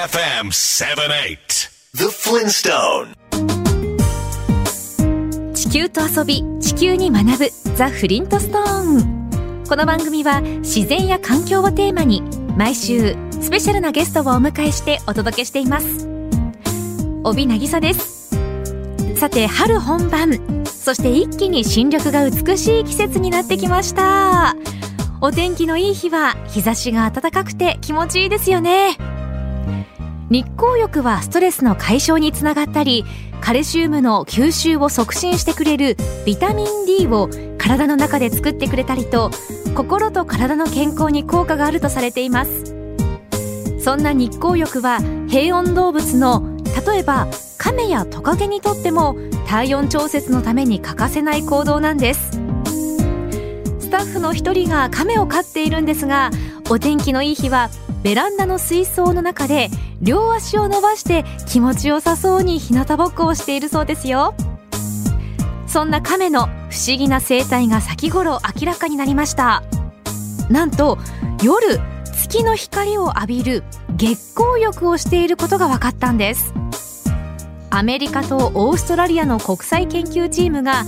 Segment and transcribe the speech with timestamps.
[0.00, 3.12] AFM 78 The Flintstone
[5.52, 12.22] 地球と遊び地球に学ぶザ・フリントストーンこの番組は自然や環境をテーマに
[12.56, 16.08] 毎週スペシャルなゲストをお迎えしてお届けしています。
[17.22, 18.30] 帯渚です。
[19.16, 20.64] さて春本番。
[20.64, 24.56] そして一気に新緑が美しい季節になってきました。
[25.20, 28.96] お天気のいい日は日差しが暖かくて気持ちいいですよね
[30.30, 33.04] 日光浴はストレスの解消につながったり
[33.40, 39.30] カルシウムの吸収を促進してくれるビタミン D を体の中で作ってくれたりと
[39.74, 42.64] 心と体の健康に効果があるとされています。
[43.82, 49.16] そんな日光浴は平温動物の例えば亀やトカゲにとっても
[49.46, 52.30] 体温調節のために欠かせない行動なんです。
[53.78, 56.30] スタッフの一人が亀を飼っているんですが
[56.70, 57.70] お天気のいい日は
[58.02, 59.68] ベランダの水槽の中で
[60.00, 64.34] 両足を伸ばして気持ちよさそうに日向ぼっこをしているそうですよ。
[65.66, 69.62] そんな亀の不思議な生態が先頃明らかになりました。
[70.48, 70.98] なんと
[71.42, 73.64] 夜月の光を浴びる
[73.96, 76.54] 月光浴をしていることが分かったんです。
[77.70, 80.84] アメリカとオーストラリアの国際研究チームが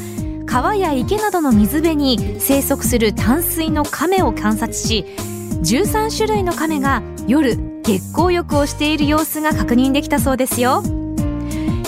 [0.47, 5.05] 川や池などの水辺に生息する淡水の亀を観察し
[5.63, 10.83] 13種類の亀が夜月光浴をしている様子が確認できたそうですよ。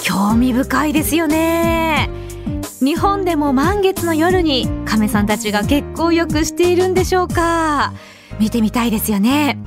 [0.03, 2.09] 興味深いですよね。
[2.81, 7.93] 日本でも満月の夜に亀さんたちが月光浴しているんでしょうか。
[8.39, 9.59] 見てみたいですよね。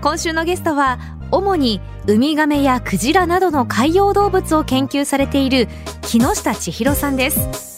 [0.00, 0.98] 今週のゲストは
[1.30, 5.68] 主にウミガメやクジラなどの海洋動物を研究されている
[6.02, 7.73] 木下千尋さんです。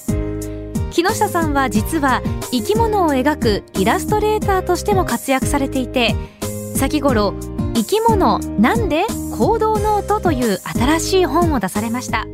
[0.97, 6.15] 木下さんは実は生き物を描くイラストレーターとしても活躍されていて
[6.75, 7.35] 先頃
[7.75, 9.05] 生き物なんで
[9.37, 12.25] 行動ノートという新しい本を出されました。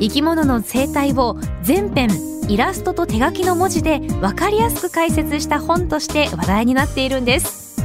[0.00, 2.10] 生き物の生態を全編
[2.48, 7.80] イラストと手書きの文字で分かりやすく解説した本として話題になっているんです。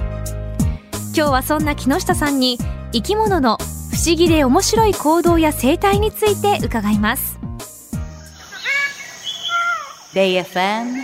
[1.16, 2.58] 今日はそんな木下さんに
[2.94, 3.58] 生き物の
[3.92, 7.40] 不思議で面白い行動や生態について伺います。
[10.16, 11.04] BayFM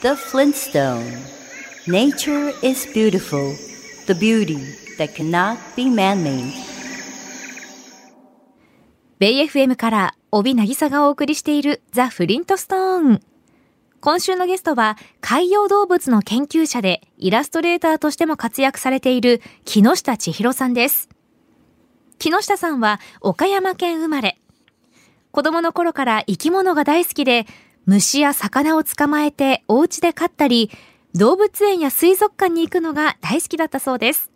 [0.00, 1.04] The Flintstone
[1.86, 3.54] Nature is beautiful
[4.08, 4.58] The beauty
[4.98, 6.52] that cannot be man-made
[9.20, 13.20] ベイ FM から帯渚がお送りしているザ・フリントストーン。
[14.00, 21.08] 今週のゲストは海洋動物の研究者でイラストレーターとしても活躍されている木下千尋さんです。
[22.18, 24.40] 木下さんは岡山県生まれ。
[25.30, 27.46] 子供の頃から生き物が大好きで、
[27.86, 30.70] 虫や魚を捕まえてお家で飼ったり、
[31.14, 34.30] 動物園や水族館に行くのが大好きだったそうです。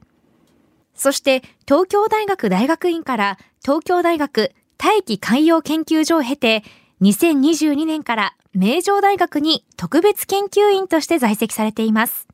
[0.94, 6.64] そして東京大学大学院から東京大学大気海洋研究所を経て、
[7.02, 12.26] 2022年から名城大学に特別研究員として在籍されています。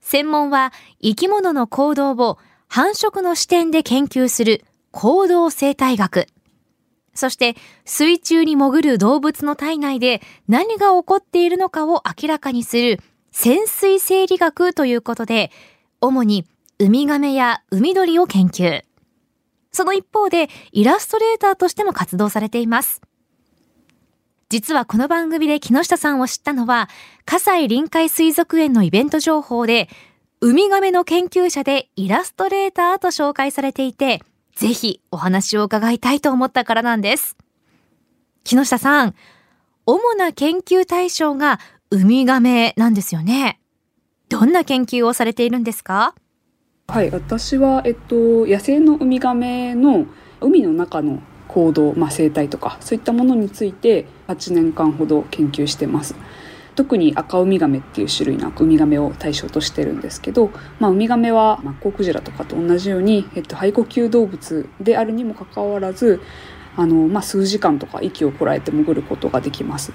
[0.00, 2.38] 専門は生き物の行動を
[2.68, 6.26] 繁殖の視点で研究する行動生態学。
[7.14, 13.00] そして水中に潜る動物の体内で何が起こっているのかを明らかにする
[13.30, 15.50] 潜水生理学ということで、
[16.00, 16.46] 主に
[16.78, 18.82] ウミガメや海鳥を研究。
[19.72, 23.00] その一方でイラストレーターとしても活動されています。
[24.50, 26.90] 実はこの番組で木下さんを知ったのは、
[27.24, 29.88] 葛西臨海水族園のイベント情報で、
[30.42, 34.22] ウミガメの研究者でイラストレーターと紹介されていて、
[34.54, 37.36] ぜひお話を伺いたいと思ったからなんです。
[38.44, 39.14] 木下さん、
[39.86, 41.58] 主な研究対象が
[41.90, 43.60] ウミガメなんですよね。
[44.28, 46.14] どんな研究をされているんですか？
[46.88, 50.06] はい、私は、えっと、野生のウミガメの
[50.40, 56.14] 海の中の行動、まあ、生態とかそういったものについて8年間ほど研究してます。
[56.74, 66.20] 特に赤ウミガメっていう種類のウミガメを対象としてるんですけど、まあ、ウミガメはマッコウクジラとかと同じように、えっと、肺呼吸動物であるにもかかわらず
[66.76, 69.92] あの、まあ、数時間とか息をこらえて潜ることができます。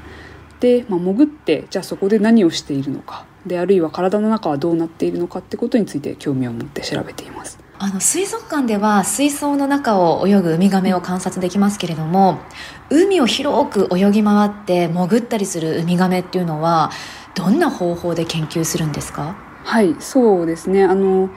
[0.60, 12.40] で、まあ、潜ってじゃあそこで何をしているのかであるいは体の中はどうなっているのかってことについて興味を持って調べていますあの水族館では水槽の中を泳ぐウミガメを観察できますけれども
[12.90, 16.92] 海を広く泳ぎ回って潜ったりするウミガメっていうのは
[17.36, 19.36] どんな方法で研究するんですか？
[19.64, 20.84] はいそうですね。
[20.84, 21.30] あの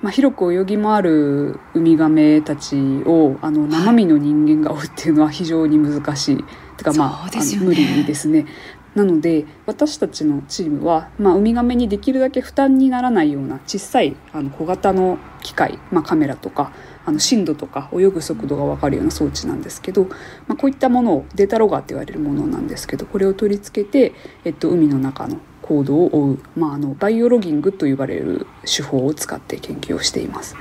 [0.00, 6.44] まあ、広く泳ぎ回るウミガメたちをあの生身の人間が追うっていうのは非常に難しい、はい、
[6.76, 8.46] てかまあ、ね、無理ですね。
[8.94, 16.72] なので私たちのチームは、まあ、ウミガメにできるだけ負担にならないような小さいあの小型の機械、まあ、カメラとか
[17.08, 20.04] あの深度とか泳ぐ速度が分かるような装置なんですけど、
[20.46, 24.14] まあ、こういったものをデータロガーって言われるものなんですけどこれを取り付けて、
[24.44, 30.54] えっと、海の中の行動を追う、まあ、あのバイオロギングと呼ばれる手法を使って研究をしています。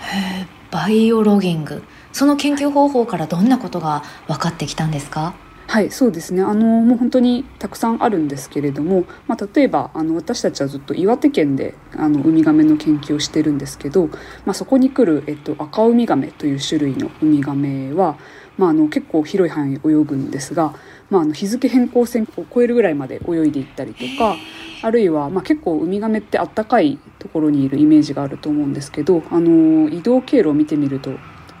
[0.00, 5.34] へバイオロギングその研究方法からどんなことが分かってきたんですか？
[5.68, 18.18] はいそうですねあのもう本当にたくさんあるんですけれども、まあ、例えばあの私たちはずっと岩手県であのウミガメの研究をしてるんですけど、まあ、そこに来る、えっと、赤ウミガメという種類のウミガメは、
[18.56, 20.74] まあ、あの結構広い範囲泳ぐんですが、
[21.10, 24.36] まあ、あの日付変更線を超えるぐらいまで泳いでいったりとか。
[24.80, 31.10] あるいは、まあ、結構ウミガメってあったかいところにいるイメージがあると思うんですけどあの移動経路を見てみると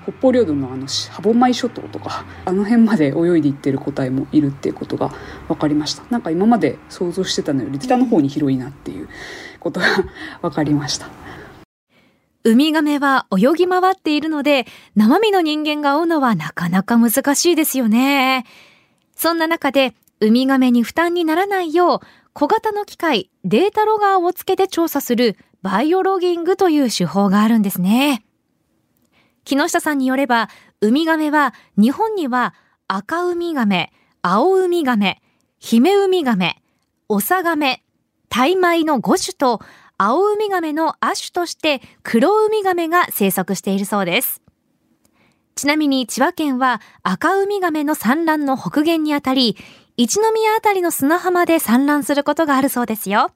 [0.08, 5.12] 北方領土のあの歯舞諸島とかあの辺まで泳いでいってる個体もいるっていうことが
[5.48, 6.02] 分かりました。
[6.10, 9.08] なんか今まで想像してたのより北の方に広いなっていう
[9.60, 9.86] ことが
[10.40, 11.08] 分かりました。
[12.44, 14.66] ウミガメは泳ぎ回っているので
[14.96, 18.46] 生身の人間が追うのはなかなか難しいですよね。
[19.14, 22.00] そんな中でウミガメに負担にならないよう
[22.32, 28.24] 小型の機械データロガーをつけて調査するバイオロギングという手法があるんですね。
[29.48, 30.50] 木下さんによれば、
[30.82, 32.54] ウミガメは日本には
[32.86, 35.22] 赤ウミガメ、青ウミガメ、
[35.58, 36.60] ヒメウミガメ、
[37.08, 37.82] オサガメ、
[38.28, 39.60] タイマイの5種と
[39.96, 44.42] 青ウミガメの亜種として黒ウミガメが生息しているそうです。
[45.54, 49.56] ちなみに千葉県は赤ウミガメの産卵の北限にあたり、
[49.96, 53.32] 一宮あたりの砂浜で産卵することがあるそうですよ。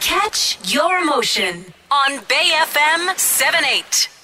[0.00, 4.15] Catch your motion on BayFM78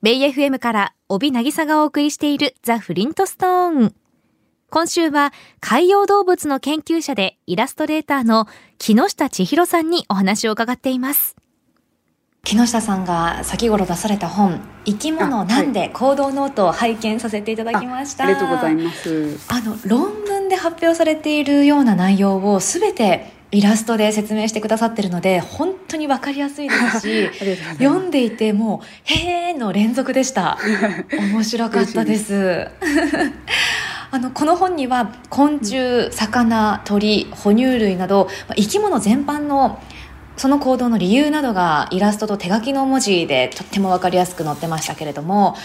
[0.00, 3.94] ベイ FM から帯渚がお送りしているザ・フリントストーン。
[4.70, 8.46] 今週は海洋動物の研究者でイラストレーターの
[8.78, 11.36] 木下千尋さんにお話を伺っています。
[12.42, 27.30] 木下さんが先頃出された本「生き物なんで行動ノート」を拝見させていただきましたありがとうございますあの論文で発表されているような内容をすべてイラストで説明してくださってるので本当に分かりやすいですし
[27.80, 30.58] 読んでいてもう「へえ」の連続でした。
[31.18, 32.68] 面白かったです。
[34.10, 39.78] あのこの本には昆虫魚鳥哺乳類など生き物全般の
[40.38, 45.56] その行動の理由などがイラストと手書きの文字でとっても分かりやすく載ってましたけれども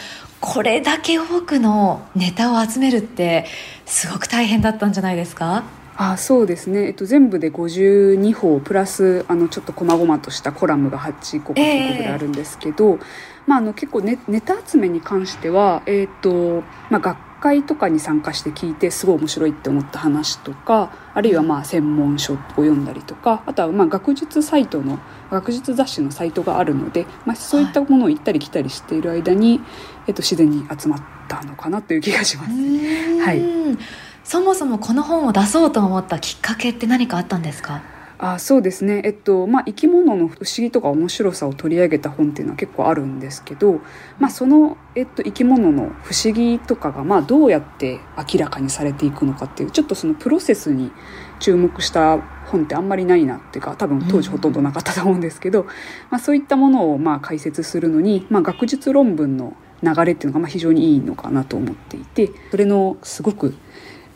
[0.41, 3.45] これだけ多くのネタを集めるって
[3.85, 5.63] すごく大変だったんじゃないですか？
[5.95, 12.99] あそうですね、えっと、全部で52法プラスあのちょっと細々としたコラムが8個か9個ぐらいあるんですけど、えー、
[13.45, 24.97] まあ、あの結構ネネタ集めに関しては、えーとまあ、学会とかに参加して聞いてすごい面白いって思った話とかあるいはまあ専門書を読んだりとかあとはまあ学術サイトの
[25.29, 29.67] 学術雑誌のサイトがあるので、まあ、そういったものを行ったり来たりしている間に、はい、
[30.07, 32.49] えっと、自然に集まったのかなという気がします。
[32.51, 33.77] はい
[34.23, 37.83] そもそもこの本を出そうと思ったきっかけって何かあったんですか？
[38.19, 39.01] あそうですね。
[39.03, 43.81] えっとまあ生き物の不思議とか面白さを取り上げた本っていうのは結構あるんですけど、
[44.19, 50.91] まあ、その、えっと、生き物の不思議とかがまあどうやって明らかにされていくのかっていうちょっとそのプロセスに
[51.39, 55.67] 注目した本ってあんまりないなっていうか多分当時ほとんどなかったと思うんですけど、うん、
[56.11, 63.53] まあ、そういったものをまあ解説するのに、まあ、学術論文の流れっていうのがまあ非常にいいのかなと思っていてそれのすごく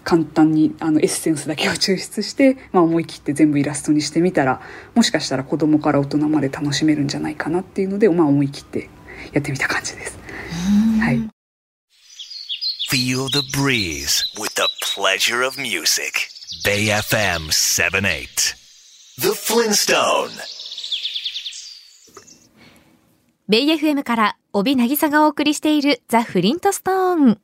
[0.07, 4.61] 簡単にあのエッセンスだけを抽出して、 まあ、思い切って全部イラストにしてみたら
[4.95, 8.89] もしかしたら子供から大人まで楽しめるんじゃないかなっていうので、まあ、思い切って
[9.33, 10.17] やってみた感じです。
[11.01, 11.27] はい
[12.89, 14.63] Feel the breeze with the
[14.95, 16.29] pleasure of music.
[16.63, 18.55] Bay FM 78.
[19.19, 20.29] The Flintstone.
[23.49, 27.41] ベイ FM から帯渚がお送りしているザ・フリントストーン。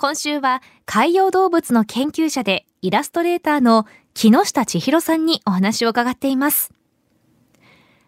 [0.00, 6.72] 今週は海洋動物の研究者でイラストレーターの木下千尋さんにお話を伺っています。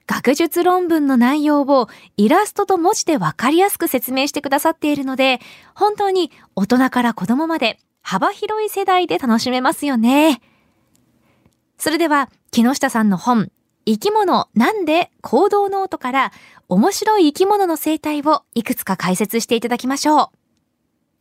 [0.07, 5.39] 学術論文の内容をイラストと文字でわかりやすく説明してくださっているので、
[5.75, 10.41] 本当に大人から子供まで幅広い世代で楽しめますよね。
[11.77, 13.53] それでは、木下さんの本、
[13.85, 16.33] 生き物なんで行動ノートから
[16.71, 20.42] 面白い生き物の生態をいくつか解説していただきましょう。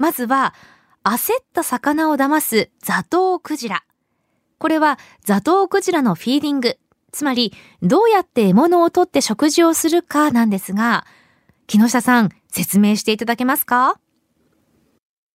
[0.02, 0.56] まずは、
[1.04, 3.84] 焦った魚を騙すザトウクジラ。
[4.58, 6.80] これはザトウクジラのフィーディング。
[7.12, 7.54] つまり、
[7.84, 11.06] どうやって獲物を取って食事をするかなんですが、
[11.68, 14.00] 木下さん、説明していただけますか？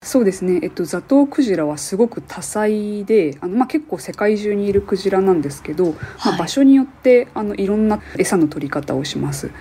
[0.03, 5.93] そうですね、えっと、ザトウクジラはすごく多彩であの、まあ、結構世界中にいるクジラなんですけど、
[6.25, 9.53] まあ、場所によってあのいろんな餌の取り方をします。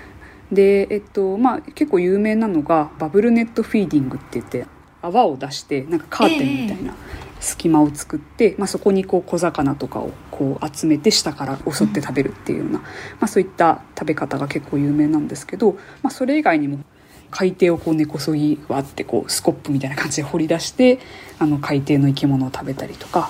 [0.51, 4.65] で、えっとまあ、結構有名なのがバブルネットフィーディングって言って
[5.05, 6.93] 泡を出してなんかカーテンみたいな
[7.39, 12.85] 隙間を作って、えー、まあ、そこにこう小魚とかをこう集めて下から襲って食べるっていうような、ま
[13.21, 16.79] あ、そういった食べ方が結構有名なんですけど、まあ、それ以外にも
[17.31, 20.99] 海底をこう根こそぎわってこうスコップみたいな感じで掘り出して
[21.37, 23.29] あの海底の生き物を食べたりとか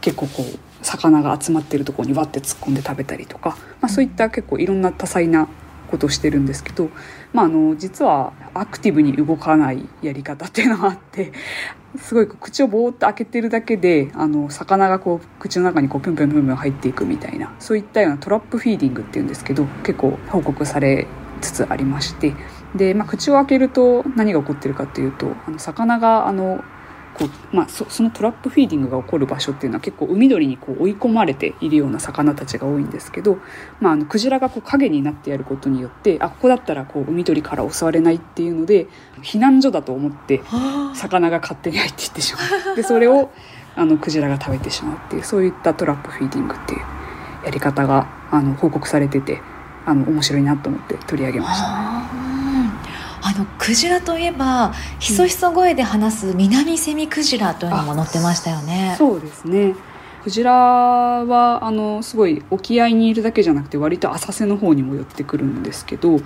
[0.00, 3.50] 結構こう魚が集まってるところにわって突っ込んで食べたりとか、
[3.80, 5.48] まあ、そういった結構いろんな多彩な
[5.94, 6.90] ことをしてるんですけど、
[7.32, 11.32] まあ、あの実はアクティブに動かないやり方っていうのがあって
[11.96, 21.06] すごい口をぼーっと開けてるだけであの魚がこう口の中にこうピョンピョンピョンピョン入っていくみたいなそういったような trap feeding っていうんですけど結構報告され
[21.40, 22.34] つつありまして
[22.74, 26.64] で、まあ、口を開けると何が起こってるかというとあの魚があの
[27.14, 33.38] こう、まあ、その trap feeding が起こる場所っていうのは結構海鳥にこう追い込まれているような魚たちが多いんですけど、
[33.80, 38.88] まあ、あのクジラがこう影になってやることによってあここだったらこう海鳥から襲われないっていうので
[39.22, 40.42] 避難所だと思って
[40.94, 42.76] 魚が勝手に入っていってしまう。
[42.76, 43.30] でそれを
[43.76, 46.80] あのクジラが食べてしまうっていうそういったトラップフィーディングっていう
[47.44, 49.40] やり方があの報告されてて
[49.86, 52.33] あの面白いなと思って取り上げました、ね。
[53.26, 58.94] あのクジラといえばひそひそ声で話す南セミクジラというのも載ってましたよね。
[58.98, 59.74] そうですね。
[60.22, 66.20] クジラはあのすごい沖合にいるだけじゃなくて割と浅瀬の方にも寄ってくるんですけど、うん、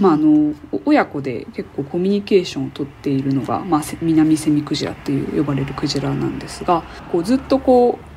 [0.00, 0.54] まあ、あの
[0.86, 8.11] 親子で結構コミュニケーションをとっているのが、まあ、南セミクジラっていう呼ばれるクジラなんですがこうずっとこう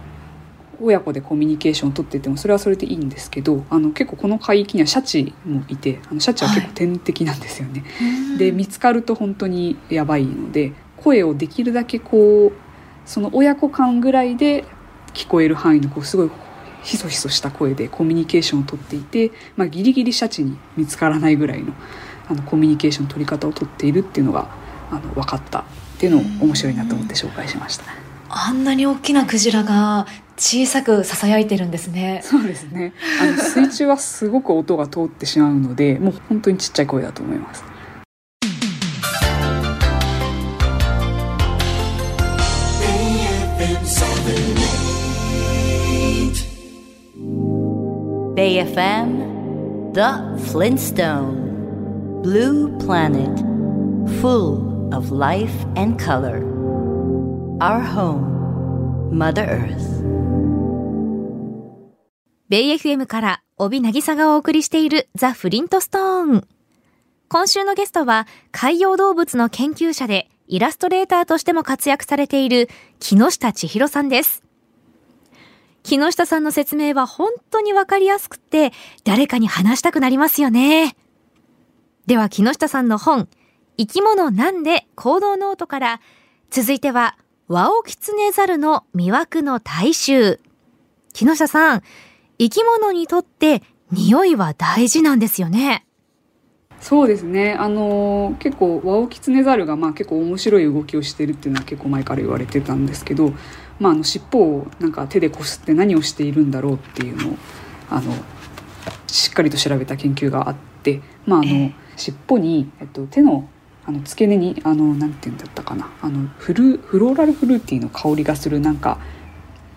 [0.81, 7.81] 親子でコミュニケーションをとっててもそれはそれでいいんですけどあの結構この海域にはシャチもいてあのシャチは結構天敵なんですよね。
[7.81, 12.51] はい、で見つかると本当にやばいので声をできるだけこう
[13.05, 14.65] その親子間ぐらいで
[15.13, 16.31] 聞こえる範囲のこうすごい
[16.83, 21.73] ひそひそした声でコミュニケーションをとっていて、まあ、ギリギリシャチに見つからないぐらいの
[22.27, 24.49] あのコミュニケーションの取り方をとっているっていうのが
[24.89, 25.63] あの分かったっ
[25.99, 27.85] ていうのを面白いなと思って紹介しました。
[28.29, 32.21] あんなに大きなクジラが小さく囁いてるんですね。
[32.23, 32.93] そうですね。
[33.21, 37.63] あの水中はすごく音が通ってしまうので、もう本当にちっちゃい声だと思います。
[48.35, 53.39] Bay FM The Flintstone Blue Planet
[54.19, 56.43] Full of life and color
[57.61, 58.34] Our home
[59.15, 60.03] Mother Earth
[62.49, 66.47] ベイ FM から帯渚がお送りしているザ・フリントストーン。
[67.29, 72.67] 今週のゲストは海洋動物の研究者でイラストレーターとしても活躍されている
[72.99, 74.43] 木下千尋さんです。
[75.83, 78.73] 木下さんの説明は本当にわかりやすくて
[79.05, 80.97] 誰かに話したくなりますよね。
[82.05, 83.29] では木下さんの本、
[83.77, 86.01] 生き物なんで行動ノートから
[86.49, 87.17] 続いては
[87.47, 90.39] ワオキツネザルの魅惑の体臭。
[91.13, 91.83] 木下さん、
[92.39, 93.61] 生き物にとって
[93.91, 95.85] 匂いは大事なんですよね。
[96.81, 103.31] そうですねあの結構ワオキツネザルがまあ結構面白い動きをしてるっていうのは結構前から言われてたんですけど、
[103.79, 107.37] まあ、あの尻尾をなんか手でこすって何をしているんだろうっていうのを
[107.89, 108.11] あの
[109.07, 113.47] しっかりと調べた研究があって、まあ、あの尻尾に、えっと、手の
[113.87, 115.91] あの付け根にあのなんて言うんだったかな。
[116.01, 118.99] あのフルフローラルフルーティーの香りがするなんか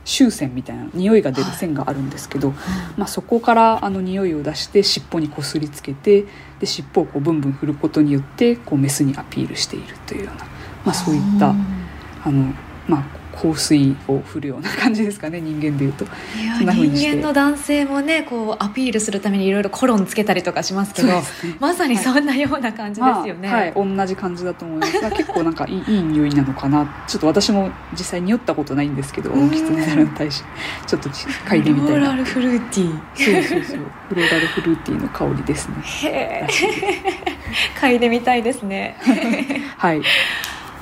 [0.09, 2.57] 臭腺みたいな匂いが出る線があるんですけど、はい、
[2.97, 6.25] まあ、そこからあの匂いを出して尻尾にこすりつけて
[6.61, 10.47] で尻尾をこうブンブン振ることによってこうメスにアピールしているというような、
[10.87, 11.51] まあ、そういった
[12.25, 12.55] あの、
[12.87, 13.05] まあ、
[13.41, 16.05] 香水を振るような感じですかね人間でいうと。
[16.05, 16.09] い
[16.65, 21.23] や人間の男性もねこうアピールするためにいろいろコロンつけたりとかしますけど、ね、
[21.61, 25.01] まさにそんなような感じですよね、はい、まあはい、同じ感じだと思います。
[25.11, 27.05] 結構なんかいいいい匂いなのかな。
[27.07, 30.43] ちょっと私も実際に酔ったことないんですけど大きつねザルに対し
[30.87, 31.87] ちょっと嗅いでみたいな。
[31.87, 33.43] フローラルフルーティー。
[33.43, 33.79] そうそうそう。
[34.09, 35.75] フローラルフルーティーの香りですね。
[35.83, 36.47] へえ
[37.81, 38.97] 嗅いでみたいですね。
[39.77, 40.03] はい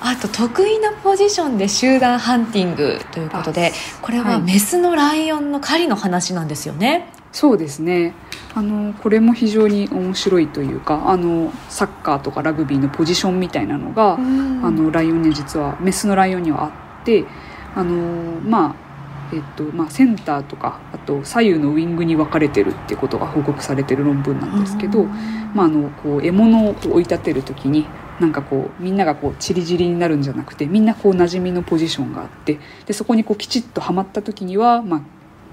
[0.01, 3.73] あと得意なポジションで集団ハンティングということで
[4.03, 7.13] これはメスのライオンの狩りの話なんですよね。
[7.33, 8.15] そうですね。
[8.55, 16.69] あのこれも非常に面白いというかあのサッカーとかラグビーのポジションみたいなのが、あのライオンには実はメスのライオンにはあ
[17.03, 17.27] って
[17.75, 18.87] あのまあ
[19.33, 27.87] えっとまあ、センターとかあと左右のウイングに分かれてるっていうことが報告されてる論文なんですけど、まあ、あのこう獲物を追い立てる時に
[28.21, 35.03] なんかこうみんながこうチリジリになるんじゃなくてみんなこう馴染みのポジションがあってでそこにこうきちっとはまった時には、まあ、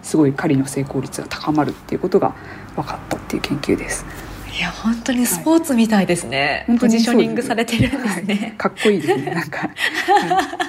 [0.01, 2.36] すごい狩りの成功率が高まるっていうことが
[2.75, 4.05] 分かったっていう研究です。
[4.55, 9.67] いや本当にスポーツみたいですね、はい、ポジショニングされてるんですね、はい、かっこいいですねなんか、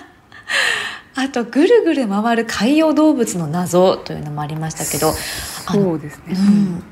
[1.14, 6.82] あとぐるぐる回る海洋動物の謎というのもありましたけどそうですね、うん、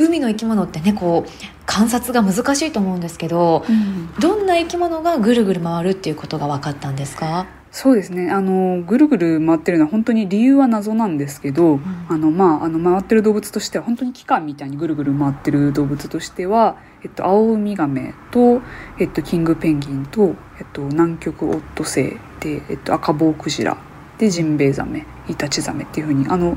[0.00, 1.30] 海の生き物ってねこう
[1.66, 7.46] 観察が難しいと思うんですけど、うん、どんな生き物がぐるぐる回るっていうことが分かったんですか？
[7.70, 8.32] そうですね。
[8.32, 18.60] あのぐるぐる回ってるのは本当に理由は謎なんですけど、うん、あのまああの回ってる動物としては本当に期間みたいにぐるぐる回ってる動物としては、えっと、アオウミガメと、
[18.98, 23.76] えっと、キングペンギンと、えっと、南極オットセイで、えっと、赤棒クジラ
[24.18, 26.56] でジンベエザメイタチザメっていうふうにあの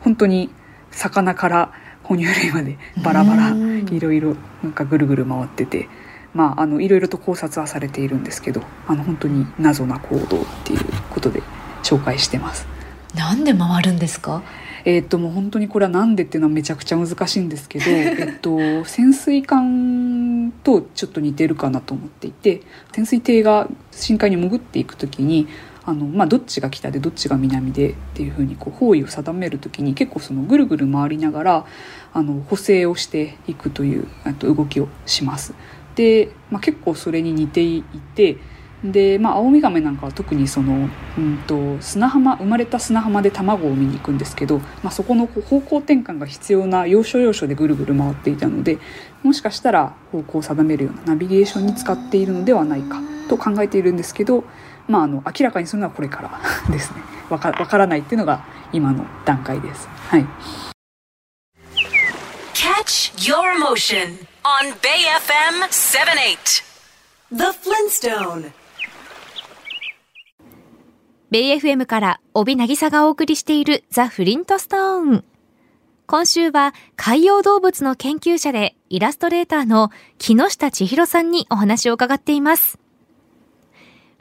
[0.00, 0.50] 本当に
[0.90, 1.72] 魚から
[2.02, 5.88] 哺乳類までバラバラいろいろなんかぐるぐる回ってて。
[6.34, 10.80] まあ、あのいろいろと考察はされているんですけどあの本当に謎な行動っていう
[11.10, 11.42] ことで
[11.82, 12.66] 紹介してます。
[13.14, 14.42] なんで回るんですか？
[14.86, 25.48] えー、っともう本当にこれはなんでっていうのはめちゃくちゃ難しいんですけど、 えっと、潜水艦とちょっと似てるかなと思っていて潜水艇が深海に潜っていく時に
[25.84, 31.66] あの、まあ、どっちが北でどっちが南でっていうふうにこう方位を定める時に結構そのぐるぐる回りながら
[32.12, 34.06] あの補正をしていくという
[34.38, 35.54] と動きをします。
[35.94, 37.82] で、まあ、結構それに似てい
[38.14, 38.38] て
[38.84, 48.78] で、まあ、アオウミガメなんかは特にその、うんと、砂浜生まれた砂浜で卵を見に行くんですけど、まあ、そこの方向転換が必要な要所要所でぐるぐる回っていたので
[49.22, 54.44] もしかしたら方向を定めるようなナビゲーションに使っているのではないかと考えているんですけど、
[54.88, 56.40] まあ、あの明らかにするのはこれから
[56.72, 59.88] ですねわかわからないっていうのが今の段階です。
[60.08, 60.26] はい
[62.54, 66.62] Catch your emotion on Bay FM 78
[67.32, 68.52] The Flintstone
[71.30, 75.24] ベイ FM から帯渚がお送りしているザ・フリントストーン。
[76.06, 82.78] 今週は海洋動物の研究者でイラストレーターの木下千尋さんにお話を伺っています。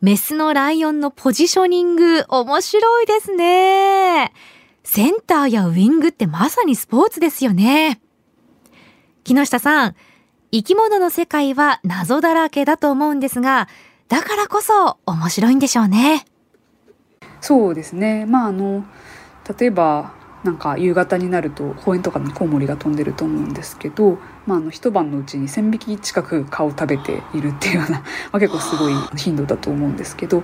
[0.02, 4.34] メスのライオンのポジショニング面白いですね。
[4.84, 8.02] センターやウィングってまさにスポーツですよね。
[9.24, 9.96] 木下さん、
[10.52, 13.70] 生き物の世界は謎だらけだと思うんですが、
[14.08, 16.26] だからこそ面白いんでしょうね。
[17.42, 18.86] そうですねまああの
[19.60, 30.43] 例えばなんか夕方になると公園とかにコウモリが飛んでると思うんですけど、まあ、あの一晩のうちに1,000匹近く蚊を食べているっていうような、まあ、結構すごい頻度だと思うんですけど、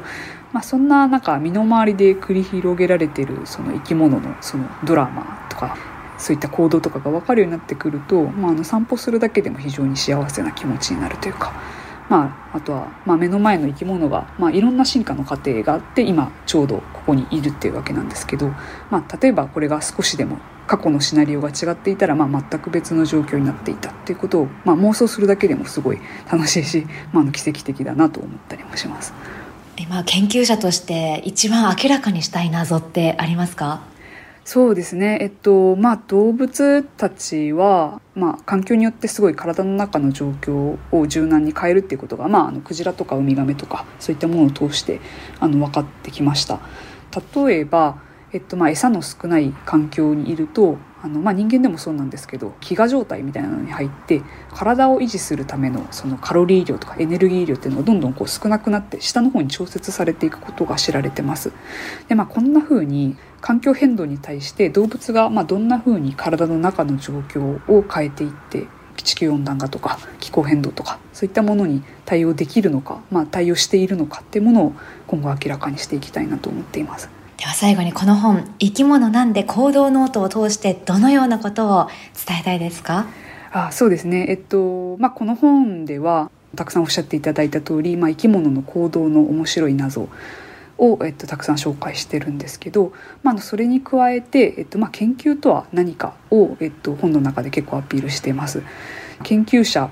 [0.54, 5.76] まあ、そんななんか身の回りで繰り広げられてるその生き物のそのドラマとか
[6.20, 11.54] そういった行動とかが分かるようになってくると、まあ、あの散歩するだけでも非常に幸せな気持ちになるというか。
[12.10, 18.48] まあ、あとは、まあ、目の前の生き物が、まあ、いろんな進化の過程があって今ちょうどここにいるっていうわけなんですけど、
[18.90, 26.00] まあ、例えばこれが少しでも過去のシナリオが違っていたら、まあ、全く別の状況になっていたっていうことを、まあ、妄想するだけでもすごい
[26.32, 29.14] 楽しいし、まあ、奇跡的だなと思ったりもします。
[29.78, 33.82] 今研究者として一番明らかにしたい謎ってありますか？
[34.48, 45.02] そうですね、えっとまあ、動物たちは、まあ、環境によってすごい体の中の状況を柔軟に変えるっていうことが、まあ、あのクジラとかウミガメとかそういったものを通して
[45.42, 46.62] あの分かってきました。
[47.36, 50.78] 例えば、えっとまあ、餌の少ない環境にいると
[51.08, 54.22] あの、まあ、人間でもそうなんですけど飢餓状態みたいなのに入って
[54.54, 61.52] 体を維持するためのそのカロリー量とかエネルギー量っていうのがどんどんこう少なくなって下の方に調節されていくことが知られてます。
[62.10, 67.42] でまあ、こんな風に環境変動に対して動物がまどんな風に体の中の状況
[67.72, 68.68] を変えていって
[69.04, 74.74] 地球温暖化とか気候変動とかそういったものに対応できるのか、まあ、対応しているのかっていうものを
[75.06, 77.17] 今後明らかにしていきたいなと思っています。
[77.38, 81.88] では最後にこの本「生き物なんで行動ノート」を通してどのようなことを
[82.28, 83.06] 伝えたいですか？
[83.52, 90.10] あそうですね、えっとまあ、この本ではたくさんおっしゃっていただいた通り、まあ、生き物の行動の面白い謎
[90.80, 92.92] を、えっと、たくさん紹介してるんですけど、
[93.24, 98.64] まあ、それに加えて、えっとまあ、研究とは何かを、えっと、本の中で結構アピールしています。
[99.24, 99.90] 研究者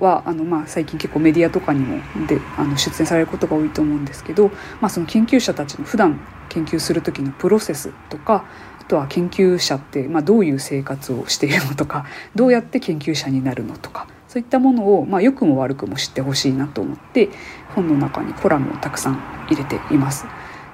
[0.00, 4.48] はあの、まあ、最近結構メディアとかにもであの出演されることが多いと思うんですけど、
[4.80, 8.44] まあ、その研究者たちの普段研究する時のプロセスとか
[8.80, 17.30] あとは研究者って、まあ、どういう生活をしているのとか どうやって研究者になるのとかそういったものを、まあ、良くも悪くも知ってほしいなと思って
[17.74, 20.26] 本の中にコラムをたくさん入れています。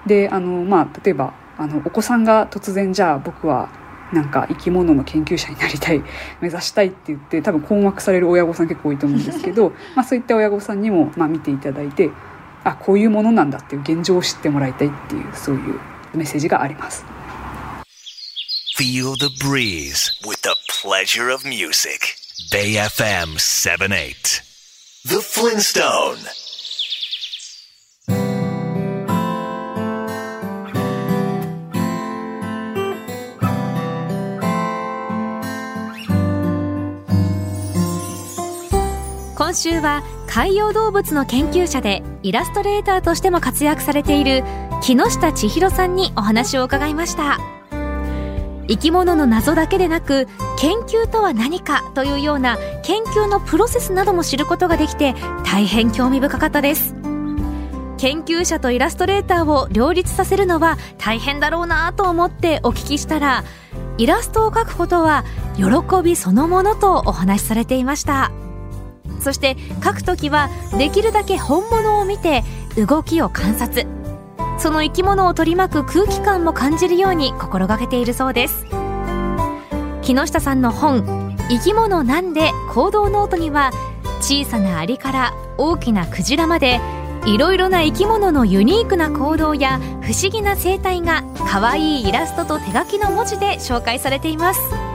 [0.06, 3.68] であの、まあ、例えばあのお子さんが突然じゃあ僕は
[4.12, 6.02] なんか生き物の研究者になりたい
[6.40, 12.10] 目指したいって言って多分困惑される親御さん結構多いと思うんですけど まあそういった親御さんにもまあ見ていただいて
[12.64, 15.80] あこういうものなんだっていう現状を知ってもらいたいっていうそういう
[16.14, 17.04] メッセージがあります。
[18.76, 22.16] Feel the breeze with the pleasure of music.
[22.50, 24.42] Bay FM 78.
[25.04, 26.39] The Flintstone.
[39.40, 44.44] 今週は海洋動物の研究者でイラストレーターとしても活躍されている
[44.82, 47.38] 木下千尋さんにお話を伺いました。
[48.68, 56.94] 生き物の謎だけでなく研究とは何かというような研究のプロセスなども知ることができて大変興味深かったです。
[57.96, 63.44] 研究者とイラストレーターを両立させるのは大変だろうなと思ってお聞きしたら
[63.96, 65.24] イラストを描くことは
[65.56, 65.64] 喜
[66.04, 68.30] びそのものとお話しされていました。
[69.20, 72.44] そして書くときはできるだけ本物を見て
[72.76, 73.86] 動きを観察。
[74.58, 78.66] その生き物を取り巻く空気感も感じるように心がけているそうです。
[80.02, 83.70] 木下さんの本「生き物なんで行動ノート」には
[84.20, 86.80] 小さなアリから大きなクジラまで
[87.26, 94.89] いろいろな生き物のユニークな行動や不思議な生態が可愛いイラストと手書きの文字で紹介されています。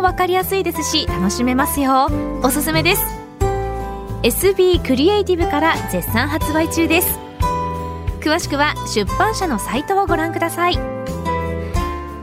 [0.00, 2.08] も分かりやすいですし楽しめますよ。
[2.42, 3.02] おすすめです。
[4.22, 7.18] SB クリエイティブから絶賛発売中です。
[8.20, 10.78] 詳しくは出版社のサイトをご覧ください。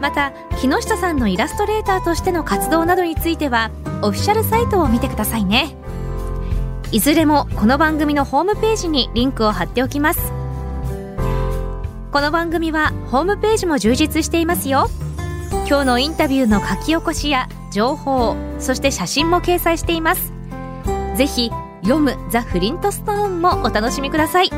[0.02, 5.76] また木下さんのイラストレーターとしての活動などについてはオフィシャルサイトを見てくださいね。
[6.92, 10.32] いずれもこの番組のホームページにリンクを貼っておきます。
[12.12, 14.88] この番組はホームページも充実していますよ。
[15.68, 20.34] 今日のインタビューの書き起こしや情報そして写真も掲載しています。
[21.16, 24.50] ぜひ読むザ・フリントストーンもお楽しみください。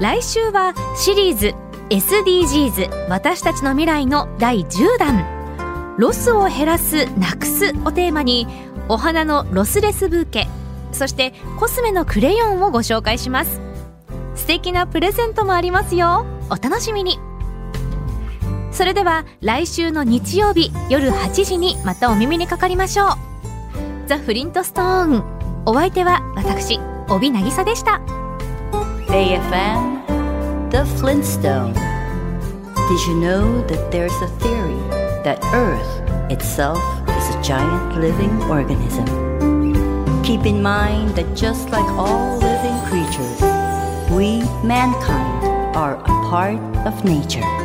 [0.00, 1.54] 来週はシリーズ
[1.90, 5.96] SDGs 私たちの未来の第10弾。
[5.98, 8.48] ロスを減らすなくすをテーマに
[8.88, 10.48] お花のロスレスブーケ
[10.92, 13.60] そしてコスメのクレヨンをご紹介します。
[14.34, 16.26] 素敵なプレゼントもありますよ。
[16.50, 17.18] お楽しみに。
[18.74, 23.08] それでは来週の日曜日夜8時にまたお耳にかかりましょう
[24.08, 28.00] ザ・フリントストーンお相手は私帯渚でした
[29.06, 34.74] AFM The Flintstone Did you know that there's a theory
[35.22, 36.82] that Earth itself
[37.16, 39.06] is a giant living organism?
[40.24, 43.40] Keep in mind that just like all living creatures,
[44.10, 47.63] we, mankind, are a part of nature.